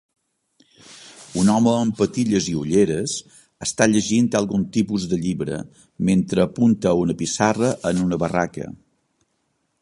[1.41, 3.13] Un home amb patilles i ulleres
[3.67, 5.61] està llegint algun tipus de llibre
[6.11, 8.69] mentre apunta a una pissarra en una barraca